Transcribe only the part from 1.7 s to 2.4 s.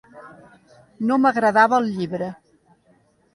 el llibre.